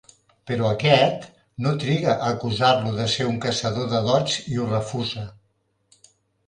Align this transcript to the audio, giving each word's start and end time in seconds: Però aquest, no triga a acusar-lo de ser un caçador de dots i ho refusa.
Però 0.51 0.69
aquest, 0.69 1.27
no 1.65 1.75
triga 1.83 2.15
a 2.15 2.31
acusar-lo 2.37 2.95
de 2.99 3.07
ser 3.17 3.29
un 3.35 3.39
caçador 3.47 3.93
de 3.95 4.05
dots 4.13 4.43
i 4.55 4.61
ho 4.63 4.69
refusa. 4.75 5.31